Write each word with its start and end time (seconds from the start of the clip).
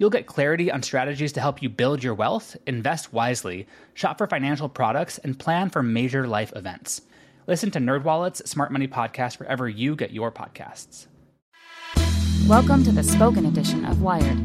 You'll 0.00 0.08
get 0.08 0.24
clarity 0.24 0.72
on 0.72 0.82
strategies 0.82 1.30
to 1.32 1.42
help 1.42 1.60
you 1.60 1.68
build 1.68 2.02
your 2.02 2.14
wealth, 2.14 2.56
invest 2.66 3.12
wisely, 3.12 3.66
shop 3.92 4.16
for 4.16 4.26
financial 4.26 4.70
products, 4.70 5.18
and 5.18 5.38
plan 5.38 5.68
for 5.68 5.82
major 5.82 6.26
life 6.26 6.54
events. 6.56 7.02
Listen 7.46 7.70
to 7.72 7.80
NerdWallet's 7.80 8.48
Smart 8.48 8.72
Money 8.72 8.88
Podcast 8.88 9.38
wherever 9.38 9.68
you 9.68 9.94
get 9.94 10.10
your 10.10 10.32
podcasts. 10.32 11.06
Welcome 12.46 12.82
to 12.84 12.92
the 12.92 13.02
spoken 13.02 13.44
edition 13.44 13.84
of 13.84 14.00
Wired. 14.00 14.38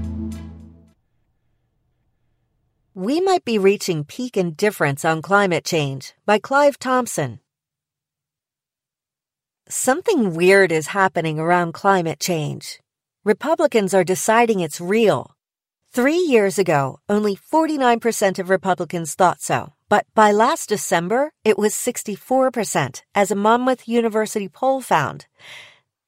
We 2.93 3.21
might 3.21 3.45
be 3.45 3.57
reaching 3.57 4.03
peak 4.03 4.35
indifference 4.35 5.05
on 5.05 5.21
climate 5.21 5.63
change 5.63 6.15
by 6.25 6.37
Clive 6.37 6.77
Thompson. 6.77 7.39
Something 9.69 10.33
weird 10.33 10.73
is 10.73 10.87
happening 10.87 11.39
around 11.39 11.71
climate 11.71 12.19
change. 12.19 12.81
Republicans 13.23 13.93
are 13.93 14.03
deciding 14.03 14.59
it's 14.59 14.81
real. 14.81 15.34
Three 15.95 16.19
years 16.19 16.59
ago, 16.59 16.99
only 17.07 17.37
49% 17.37 18.37
of 18.37 18.49
Republicans 18.49 19.13
thought 19.13 19.39
so, 19.39 19.71
but 19.87 20.05
by 20.13 20.29
last 20.29 20.67
December, 20.67 21.31
it 21.45 21.57
was 21.57 21.73
64%, 21.73 23.01
as 23.15 23.31
a 23.31 23.35
Monmouth 23.35 23.87
University 23.87 24.49
poll 24.49 24.81
found. 24.81 25.27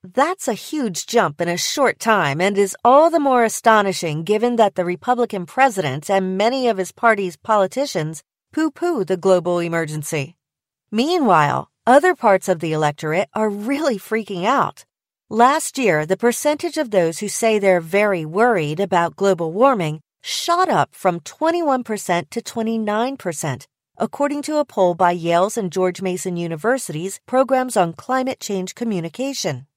That's 0.03 0.49
a 0.49 0.59
huge 0.67 1.05
jump 1.05 1.39
in 1.39 1.47
a 1.47 1.55
short 1.55 2.01
time 2.01 2.41
and 2.41 2.57
is 2.57 2.75
all 2.83 3.09
the 3.09 3.21
more 3.21 3.45
astonishing 3.45 4.25
given 4.25 4.57
that 4.57 4.75
the 4.75 4.83
Republican 4.83 5.45
president 5.45 6.09
and 6.09 6.37
many 6.37 6.67
of 6.67 6.77
his 6.77 6.91
party's 6.91 7.37
politicians 7.37 8.23
poo 8.51 8.69
poo 8.69 9.05
the 9.05 9.15
global 9.15 9.59
emergency. 9.59 10.35
Meanwhile, 10.91 11.71
other 11.85 12.13
parts 12.13 12.49
of 12.49 12.59
the 12.59 12.73
electorate 12.73 13.29
are 13.33 13.49
really 13.49 13.97
freaking 13.97 14.43
out. 14.43 14.83
Last 15.29 15.77
year, 15.77 16.05
the 16.05 16.15
percentage 16.15 16.77
of 16.77 16.91
those 16.91 17.19
who 17.19 17.27
say 17.27 17.59
they're 17.59 17.81
very 17.81 18.23
worried 18.23 18.79
about 18.79 19.17
global 19.17 19.51
warming 19.51 19.99
shot 20.23 20.69
up 20.69 20.95
from 20.95 21.19
21% 21.19 22.29
to 22.29 22.39
29%, 22.41 23.65
according 23.97 24.41
to 24.43 24.55
a 24.55 24.63
poll 24.63 24.93
by 24.95 25.11
Yale's 25.11 25.57
and 25.57 25.69
George 25.69 26.01
Mason 26.01 26.37
University's 26.37 27.19
programs 27.25 27.75
on 27.75 27.91
climate 27.91 28.39
change 28.39 28.73
communication. 28.73 29.67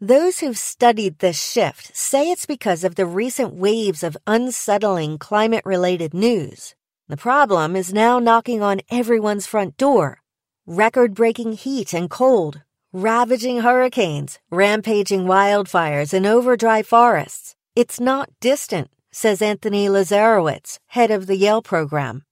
Those 0.00 0.38
who've 0.38 0.56
studied 0.56 1.18
this 1.18 1.38
shift 1.38 1.94
say 1.94 2.30
it's 2.30 2.46
because 2.46 2.82
of 2.82 2.94
the 2.94 3.04
recent 3.04 3.52
waves 3.52 4.02
of 4.02 4.16
unsettling 4.26 5.18
climate 5.18 5.66
related 5.66 6.14
news. 6.14 6.74
The 7.08 7.18
problem 7.18 7.76
is 7.76 7.92
now 7.92 8.18
knocking 8.18 8.62
on 8.62 8.80
everyone's 8.90 9.46
front 9.46 9.76
door. 9.76 10.22
Record 10.64 11.12
breaking 11.12 11.52
heat 11.52 11.92
and 11.92 12.08
cold, 12.08 12.62
ravaging 12.92 13.60
hurricanes, 13.60 14.38
rampaging 14.50 15.24
wildfires, 15.24 16.12
and 16.12 16.26
overdry 16.26 16.84
forests. 16.84 17.54
It's 17.76 18.00
not 18.00 18.30
distant, 18.40 18.90
says 19.12 19.40
Anthony 19.40 19.86
Leiserowitz, 19.86 20.78
head 20.88 21.12
of 21.12 21.26
the 21.26 21.36
Yale 21.36 21.62
program. 21.62 22.24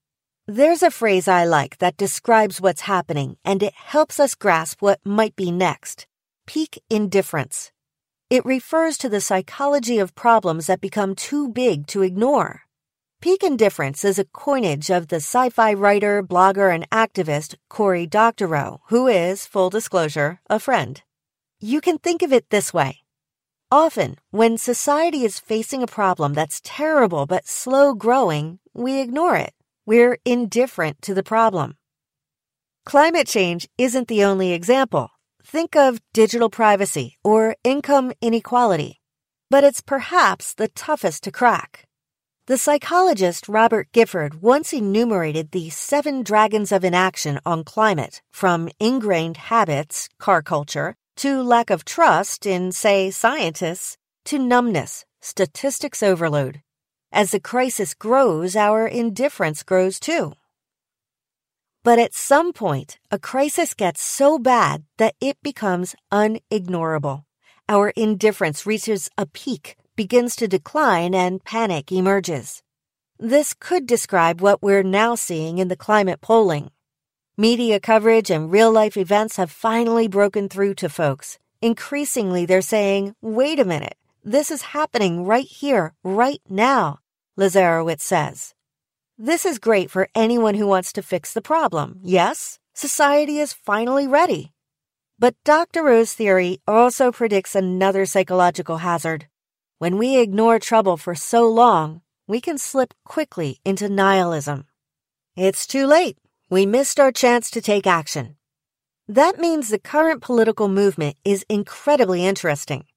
There's 0.47 0.83
a 0.83 0.91
phrase 0.91 1.27
I 1.27 1.45
like 1.45 1.77
that 1.77 1.95
describes 1.95 2.59
what's 2.59 2.81
happening, 2.81 3.37
and 3.45 3.63
it 3.63 3.73
helps 3.73 4.19
us 4.19 4.35
grasp 4.35 4.81
what 4.81 4.99
might 5.05 5.35
be 5.35 5.51
next 5.51 6.07
peak 6.45 6.81
indifference. 6.89 7.71
It 8.31 8.43
refers 8.43 8.97
to 8.97 9.07
the 9.07 9.21
psychology 9.21 9.99
of 9.99 10.15
problems 10.15 10.65
that 10.65 10.81
become 10.81 11.13
too 11.13 11.47
big 11.47 11.85
to 11.87 12.01
ignore. 12.01 12.63
Peak 13.21 13.43
indifference 13.43 14.05
is 14.05 14.17
a 14.17 14.23
coinage 14.23 14.89
of 14.89 15.09
the 15.09 15.17
sci 15.17 15.49
fi 15.49 15.73
writer, 15.73 16.23
blogger, 16.23 16.73
and 16.73 16.89
activist 16.89 17.55
Cory 17.67 18.07
Doctorow, 18.07 18.79
who 18.87 19.07
is, 19.07 19.45
full 19.45 19.69
disclosure, 19.69 20.39
a 20.49 20.57
friend. 20.57 21.01
You 21.59 21.81
can 21.81 21.97
think 21.97 22.21
of 22.21 22.31
it 22.31 22.49
this 22.49 22.73
way. 22.73 22.99
Often, 23.69 24.19
when 24.31 24.57
society 24.57 25.25
is 25.25 25.37
facing 25.37 25.83
a 25.83 25.87
problem 25.87 26.33
that's 26.33 26.61
terrible 26.63 27.25
but 27.25 27.45
slow 27.45 27.93
growing, 27.93 28.59
we 28.73 29.01
ignore 29.01 29.35
it. 29.35 29.53
We're 29.85 30.17
indifferent 30.23 31.01
to 31.01 31.13
the 31.13 31.21
problem. 31.21 31.75
Climate 32.85 33.27
change 33.27 33.67
isn't 33.77 34.07
the 34.07 34.23
only 34.23 34.53
example. 34.53 35.09
Think 35.43 35.75
of 35.75 35.99
digital 36.13 36.49
privacy 36.49 37.17
or 37.25 37.57
income 37.65 38.13
inequality. 38.21 39.01
But 39.49 39.65
it's 39.65 39.81
perhaps 39.81 40.53
the 40.53 40.69
toughest 40.69 41.23
to 41.23 41.33
crack. 41.33 41.88
The 42.49 42.57
psychologist 42.57 43.47
Robert 43.47 43.89
Gifford 43.91 44.41
once 44.41 44.73
enumerated 44.73 45.51
the 45.51 45.69
seven 45.69 46.23
dragons 46.23 46.71
of 46.71 46.83
inaction 46.83 47.39
on 47.45 47.63
climate, 47.63 48.23
from 48.31 48.69
ingrained 48.79 49.37
habits, 49.37 50.09
car 50.17 50.41
culture, 50.41 50.95
to 51.17 51.43
lack 51.43 51.69
of 51.69 51.85
trust 51.85 52.47
in, 52.47 52.71
say, 52.71 53.11
scientists, 53.11 53.97
to 54.25 54.39
numbness, 54.39 55.05
statistics 55.21 56.01
overload. 56.01 56.63
As 57.11 57.29
the 57.29 57.39
crisis 57.39 57.93
grows, 57.93 58.55
our 58.55 58.87
indifference 58.87 59.61
grows 59.61 59.99
too. 59.99 60.33
But 61.83 61.99
at 61.99 62.15
some 62.15 62.51
point, 62.51 62.97
a 63.11 63.19
crisis 63.19 63.75
gets 63.75 64.01
so 64.01 64.39
bad 64.39 64.85
that 64.97 65.13
it 65.21 65.37
becomes 65.43 65.95
unignorable. 66.11 67.25
Our 67.67 67.89
indifference 67.89 68.65
reaches 68.65 69.07
a 69.19 69.27
peak, 69.27 69.75
begins 69.99 70.33
to 70.33 70.47
decline, 70.47 71.13
and 71.13 71.43
panic 71.43 71.91
emerges. 71.91 72.63
This 73.19 73.53
could 73.53 73.85
describe 73.85 74.39
what 74.39 74.61
we're 74.61 74.81
now 74.81 75.13
seeing 75.13 75.57
in 75.57 75.67
the 75.67 75.75
climate 75.75 76.21
polling. 76.21 76.71
Media 77.35 77.81
coverage 77.81 78.29
and 78.31 78.49
real 78.49 78.71
life 78.71 78.95
events 78.95 79.35
have 79.35 79.51
finally 79.51 80.07
broken 80.07 80.47
through 80.47 80.73
to 80.75 80.87
folks. 80.87 81.37
Increasingly, 81.61 82.45
they're 82.45 82.61
saying, 82.61 83.13
wait 83.21 83.59
a 83.59 83.65
minute, 83.65 83.97
this 84.23 84.49
is 84.49 84.71
happening 84.71 85.25
right 85.25 85.51
here, 85.61 85.93
right 86.01 86.41
now, 86.47 86.99
Leiserowitz 87.37 87.99
says. 87.99 88.53
This 89.17 89.43
is 89.45 89.59
great 89.59 89.91
for 89.91 90.07
anyone 90.15 90.55
who 90.55 90.65
wants 90.65 90.93
to 90.93 91.01
fix 91.01 91.33
the 91.33 91.41
problem. 91.41 91.99
Yes, 92.01 92.57
society 92.73 93.39
is 93.39 93.51
finally 93.51 94.07
ready. 94.07 94.53
But 95.19 95.35
Doctorow's 95.43 96.13
theory 96.13 96.61
also 96.65 97.11
predicts 97.11 97.53
another 97.53 98.05
psychological 98.05 98.77
hazard. 98.77 99.27
When 99.79 99.97
we 99.97 100.19
ignore 100.19 100.59
trouble 100.59 100.97
for 100.97 101.15
so 101.15 101.47
long, 101.47 102.01
we 102.27 102.41
can 102.41 102.57
slip 102.57 102.93
quickly 103.05 103.61
into 103.63 103.87
nihilism. 103.87 104.65
It's 105.37 105.65
too 105.65 105.87
late. 105.87 106.17
We 106.49 106.65
missed 106.65 106.99
our 106.99 107.13
chance 107.13 107.49
to 107.51 107.61
take 107.61 107.87
action. 107.87 108.35
That 109.07 109.39
means 109.39 109.69
the 109.69 109.79
current 109.79 110.21
political 110.21 110.67
movement 110.67 111.15
is 111.23 111.45
incredibly 111.47 112.25
interesting. 112.25 112.87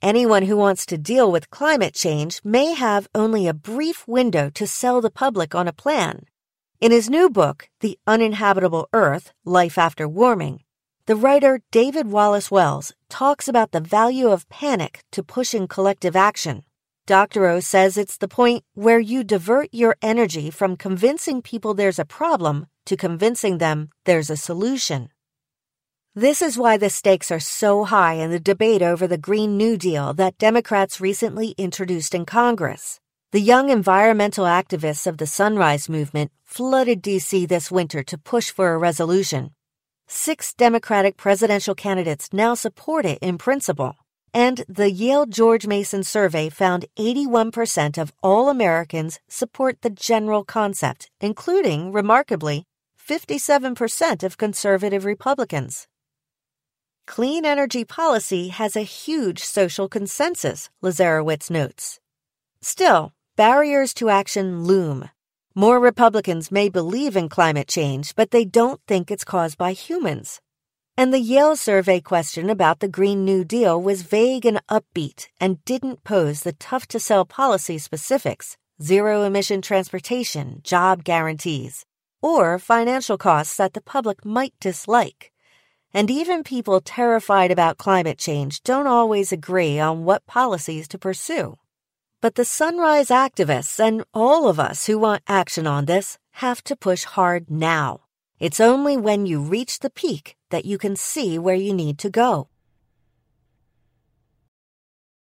Anyone 0.00 0.44
who 0.44 0.56
wants 0.56 0.86
to 0.86 0.98
deal 0.98 1.32
with 1.32 1.50
climate 1.50 1.94
change 1.94 2.42
may 2.44 2.74
have 2.74 3.08
only 3.12 3.48
a 3.48 3.52
brief 3.52 4.06
window 4.06 4.50
to 4.50 4.68
sell 4.68 5.00
the 5.00 5.10
public 5.10 5.52
on 5.52 5.66
a 5.66 5.72
plan. 5.72 6.26
In 6.80 6.92
his 6.92 7.10
new 7.10 7.28
book, 7.28 7.70
The 7.80 7.98
Uninhabitable 8.06 8.88
Earth 8.92 9.32
Life 9.44 9.76
After 9.76 10.06
Warming, 10.08 10.60
the 11.08 11.16
writer 11.16 11.62
David 11.70 12.08
Wallace 12.08 12.50
Wells 12.50 12.92
talks 13.08 13.48
about 13.48 13.72
the 13.72 13.80
value 13.80 14.28
of 14.28 14.46
panic 14.50 15.00
to 15.12 15.22
pushing 15.22 15.66
collective 15.66 16.14
action. 16.14 16.64
Doctorow 17.06 17.60
says 17.60 17.96
it's 17.96 18.18
the 18.18 18.28
point 18.28 18.62
where 18.74 19.00
you 19.00 19.24
divert 19.24 19.70
your 19.72 19.96
energy 20.02 20.50
from 20.50 20.76
convincing 20.76 21.40
people 21.40 21.72
there's 21.72 21.98
a 21.98 22.04
problem 22.04 22.66
to 22.84 22.94
convincing 22.94 23.56
them 23.56 23.88
there's 24.04 24.28
a 24.28 24.36
solution. 24.36 25.08
This 26.14 26.42
is 26.42 26.58
why 26.58 26.76
the 26.76 26.90
stakes 26.90 27.30
are 27.30 27.40
so 27.40 27.84
high 27.84 28.16
in 28.20 28.30
the 28.30 28.38
debate 28.38 28.82
over 28.82 29.06
the 29.06 29.16
Green 29.16 29.56
New 29.56 29.78
Deal 29.78 30.12
that 30.12 30.36
Democrats 30.36 31.00
recently 31.00 31.54
introduced 31.56 32.14
in 32.14 32.26
Congress. 32.26 33.00
The 33.32 33.40
young 33.40 33.70
environmental 33.70 34.44
activists 34.44 35.06
of 35.06 35.16
the 35.16 35.26
Sunrise 35.26 35.88
Movement 35.88 36.32
flooded 36.44 37.00
D.C. 37.00 37.46
this 37.46 37.70
winter 37.70 38.02
to 38.02 38.18
push 38.18 38.50
for 38.50 38.74
a 38.74 38.78
resolution. 38.78 39.52
Six 40.10 40.54
Democratic 40.54 41.18
presidential 41.18 41.74
candidates 41.74 42.30
now 42.32 42.54
support 42.54 43.04
it 43.04 43.18
in 43.20 43.36
principle. 43.36 43.94
And 44.32 44.64
the 44.66 44.90
Yale 44.90 45.26
George 45.26 45.66
Mason 45.66 46.02
survey 46.02 46.48
found 46.48 46.86
81% 46.98 47.98
of 47.98 48.10
all 48.22 48.48
Americans 48.48 49.20
support 49.28 49.82
the 49.82 49.90
general 49.90 50.44
concept, 50.44 51.10
including, 51.20 51.92
remarkably, 51.92 52.64
57% 52.98 54.22
of 54.22 54.38
conservative 54.38 55.04
Republicans. 55.04 55.86
Clean 57.06 57.44
energy 57.44 57.84
policy 57.84 58.48
has 58.48 58.76
a 58.76 58.88
huge 58.88 59.40
social 59.40 59.90
consensus, 59.90 60.70
Leiserowitz 60.82 61.50
notes. 61.50 62.00
Still, 62.62 63.12
barriers 63.36 63.92
to 63.94 64.08
action 64.08 64.64
loom. 64.64 65.10
More 65.54 65.80
Republicans 65.80 66.52
may 66.52 66.68
believe 66.68 67.16
in 67.16 67.28
climate 67.28 67.68
change, 67.68 68.14
but 68.14 68.30
they 68.30 68.44
don't 68.44 68.80
think 68.86 69.10
it's 69.10 69.24
caused 69.24 69.56
by 69.56 69.72
humans. 69.72 70.40
And 70.96 71.12
the 71.12 71.20
Yale 71.20 71.56
survey 71.56 72.00
question 72.00 72.50
about 72.50 72.80
the 72.80 72.88
Green 72.88 73.24
New 73.24 73.44
Deal 73.44 73.80
was 73.80 74.02
vague 74.02 74.44
and 74.44 74.60
upbeat 74.68 75.28
and 75.40 75.64
didn't 75.64 76.04
pose 76.04 76.42
the 76.42 76.52
tough 76.52 76.86
to 76.88 77.00
sell 77.00 77.24
policy 77.24 77.78
specifics 77.78 78.56
zero 78.80 79.22
emission 79.22 79.60
transportation, 79.60 80.60
job 80.62 81.02
guarantees, 81.02 81.84
or 82.22 82.58
financial 82.58 83.18
costs 83.18 83.56
that 83.56 83.72
the 83.72 83.80
public 83.80 84.24
might 84.24 84.54
dislike. 84.60 85.32
And 85.94 86.10
even 86.10 86.44
people 86.44 86.80
terrified 86.80 87.50
about 87.50 87.78
climate 87.78 88.18
change 88.18 88.62
don't 88.62 88.86
always 88.86 89.32
agree 89.32 89.80
on 89.80 90.04
what 90.04 90.26
policies 90.26 90.86
to 90.88 90.98
pursue. 90.98 91.56
But 92.20 92.34
the 92.34 92.44
Sunrise 92.44 93.08
activists 93.08 93.78
and 93.78 94.04
all 94.12 94.48
of 94.48 94.58
us 94.58 94.86
who 94.86 94.98
want 94.98 95.22
action 95.28 95.66
on 95.66 95.84
this 95.84 96.18
have 96.32 96.62
to 96.64 96.74
push 96.74 97.04
hard 97.04 97.50
now. 97.50 98.00
It's 98.40 98.60
only 98.60 98.96
when 98.96 99.26
you 99.26 99.40
reach 99.40 99.78
the 99.78 99.90
peak 99.90 100.34
that 100.50 100.64
you 100.64 100.78
can 100.78 100.96
see 100.96 101.38
where 101.38 101.54
you 101.54 101.72
need 101.72 101.98
to 101.98 102.10
go. 102.10 102.48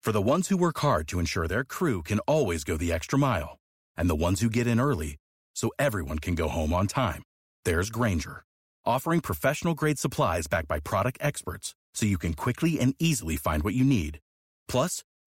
For 0.01 0.11
the 0.11 0.21
ones 0.21 0.47
who 0.47 0.57
work 0.57 0.79
hard 0.79 1.07
to 1.09 1.19
ensure 1.19 1.47
their 1.47 1.63
crew 1.63 2.01
can 2.01 2.19
always 2.19 2.63
go 2.63 2.77
the 2.77 2.91
extra 2.91 3.19
mile, 3.19 3.59
and 3.95 4.09
the 4.09 4.15
ones 4.15 4.41
who 4.41 4.49
get 4.49 4.65
in 4.65 4.79
early 4.79 5.17
so 5.53 5.71
everyone 5.77 6.19
can 6.19 6.35
go 6.35 6.47
home 6.47 6.73
on 6.73 6.87
time, 6.87 7.21
there's 7.65 7.89
Grainger 7.89 8.43
offering 8.89 9.21
professional 9.21 9.75
grade 9.75 9.99
supplies 9.99 10.47
backed 10.47 10.67
by 10.67 10.79
product 10.79 11.17
experts 11.21 11.75
so 11.93 12.05
you 12.05 12.17
can 12.17 12.33
quickly 12.33 12.79
and 12.79 12.95
easily 12.99 13.37
find 13.37 13.63
what 13.63 13.73
you 13.73 13.83
need. 13.83 14.19
Plus, 14.67 15.03